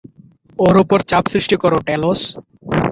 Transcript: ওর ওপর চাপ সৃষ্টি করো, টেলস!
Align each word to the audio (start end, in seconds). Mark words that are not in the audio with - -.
ওর 0.59 0.75
ওপর 0.83 0.99
চাপ 1.09 1.23
সৃষ্টি 1.33 1.55
করো, 1.63 1.77
টেলস! 1.87 2.21